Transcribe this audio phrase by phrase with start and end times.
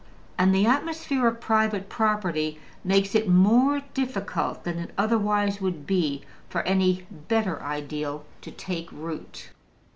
[0.35, 6.23] And the atmosphere of private property makes it more difficult than it otherwise would be
[6.49, 9.49] for any better ideal to take root.